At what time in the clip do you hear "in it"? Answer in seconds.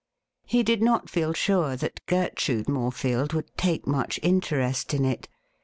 4.95-5.27